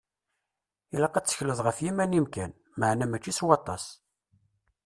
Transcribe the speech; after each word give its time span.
Ilaq 0.95 1.15
ad 1.15 1.23
tettekleḍ 1.25 1.59
f 1.77 1.79
yiman-im 1.85 2.27
kan, 2.33 2.51
meɛna 2.79 3.05
mačči 3.07 3.33
s 3.37 3.39
waṭas. 3.47 3.83